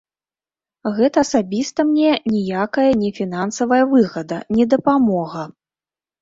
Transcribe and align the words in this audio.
Гэта 0.99 1.17
асабіста 1.25 1.79
мне 1.89 2.13
ніякая 2.35 2.87
не 3.03 3.11
фінансавая 3.19 3.81
выгада, 3.93 4.41
не 4.57 4.65
дапамога. 4.73 5.47